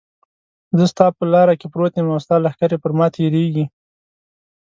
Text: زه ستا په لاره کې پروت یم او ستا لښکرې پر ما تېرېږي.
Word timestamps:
زه 0.77 0.85
ستا 0.93 1.05
په 1.17 1.23
لاره 1.33 1.53
کې 1.59 1.67
پروت 1.73 1.93
یم 1.97 2.07
او 2.13 2.19
ستا 2.25 2.35
لښکرې 2.43 2.77
پر 2.83 2.91
ما 2.97 3.07
تېرېږي. 3.15 3.65